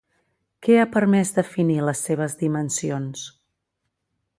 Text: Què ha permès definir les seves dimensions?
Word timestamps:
Què 0.67 0.77
ha 0.77 0.85
permès 0.95 1.33
definir 1.37 1.77
les 1.91 2.03
seves 2.09 2.37
dimensions? 2.43 3.31